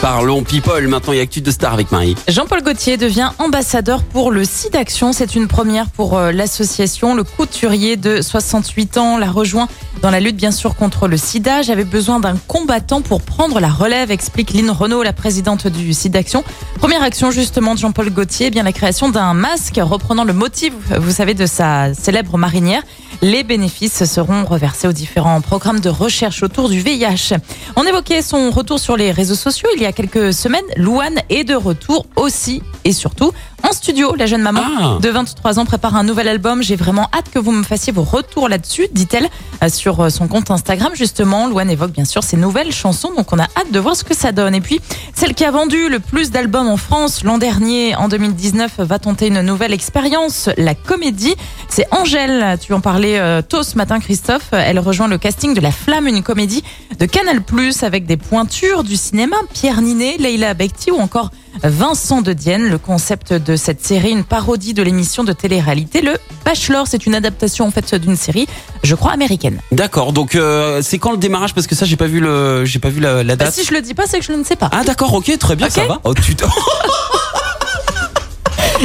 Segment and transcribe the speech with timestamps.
[0.00, 2.14] Parlons people, maintenant il y a Actu de Star avec Marie.
[2.28, 5.12] Jean-Paul Gaultier devient ambassadeur pour le SIDAction.
[5.12, 7.16] C'est une première pour euh, l'association.
[7.16, 9.66] Le couturier de 68 ans l'a rejoint
[10.00, 11.62] dans la lutte bien sûr contre le sida.
[11.62, 16.44] J'avais besoin d'un combattant pour prendre la relève, explique Lynn Renault, la présidente du SIDAction.
[16.78, 20.74] Première action justement de Jean-Paul Gaultier, eh bien la création d'un masque reprenant le motif,
[20.96, 22.82] vous savez, de sa célèbre marinière.
[23.20, 27.34] Les bénéfices seront reversés aux différents programmes de recherche autour du VIH.
[27.74, 30.64] On évoquait son retour sur les réseaux sociaux il y a quelques semaines.
[30.76, 34.14] Louane est de retour aussi et surtout en studio.
[34.16, 34.98] La jeune maman Ah.
[35.00, 36.62] de 23 ans prépare un nouvel album.
[36.62, 39.28] J'ai vraiment hâte que vous me fassiez vos retours là-dessus, dit-elle
[39.62, 40.92] euh, sur euh, son compte Instagram.
[40.94, 44.04] Justement, Louane évoque bien sûr ses nouvelles chansons, donc on a hâte de voir ce
[44.04, 44.54] que ça donne.
[44.54, 44.80] Et puis,
[45.14, 49.26] celle qui a vendu le plus d'albums en France l'an dernier, en 2019, va tenter
[49.26, 51.34] une nouvelle expérience, la comédie.
[51.68, 54.48] C'est Angèle, tu en parlais euh, tôt ce matin, Christophe.
[54.52, 56.62] Elle rejoint le casting de La Flamme, une comédie
[56.98, 57.42] de Canal+,
[57.82, 61.30] avec des pointures du cinéma, Pierre Ninet, Leila Bekti ou encore
[61.62, 62.68] Vincent de Dienne.
[62.68, 66.86] Le concept de cette série, une parodie de l'émission de télé-réalité Le Bachelor.
[66.86, 68.46] C'est une adaptation en fait d'une série,
[68.82, 69.60] je crois, américaine.
[69.72, 71.54] D'accord, donc euh, c'est quand le démarrage?
[71.54, 73.54] Parce que ça j'ai pas vu le, j'ai pas vu la, la Bah, date.
[73.54, 74.68] si je le dis pas, c'est que je ne sais pas.
[74.72, 76.00] Ah d'accord, ok, très bien, ça va.
[76.04, 76.34] Oh, tu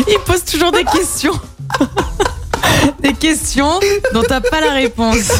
[0.08, 1.40] Il pose toujours des questions.
[3.04, 3.80] des questions
[4.14, 5.32] dont t'as pas la réponse.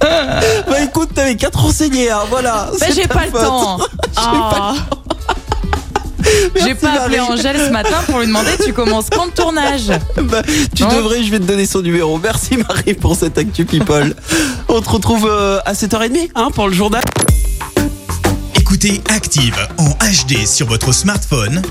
[0.00, 2.70] bah écoute, t'avais qu'à te renseigner, hein, voilà.
[2.78, 3.78] Bah, j'ai ta pas le temps.
[6.62, 7.32] J'ai pas appelé Marie.
[7.32, 9.88] Angèle ce matin pour lui demander tu commences quand le tournage?
[10.22, 10.42] Bah,
[10.74, 10.88] tu Non?
[10.96, 12.18] devrais, je vais te donner son numéro.
[12.18, 14.14] Merci Marie pour cette Actu People.
[14.68, 17.02] On te retrouve euh, à 7h30 hein, pour le journal.
[18.54, 21.62] Écoutez Active en HD sur votre smartphone,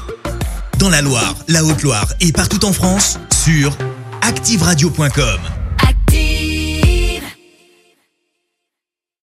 [0.79, 3.75] dans la Loire, la Haute-Loire et partout en France, sur
[4.21, 5.39] activeradio.com.